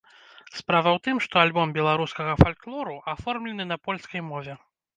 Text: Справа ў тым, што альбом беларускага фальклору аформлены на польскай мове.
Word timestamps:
Справа 0.59 0.89
ў 0.93 0.99
тым, 1.07 1.17
што 1.25 1.35
альбом 1.45 1.75
беларускага 1.77 2.33
фальклору 2.41 2.99
аформлены 3.17 3.71
на 3.71 3.81
польскай 3.87 4.21
мове. 4.35 4.61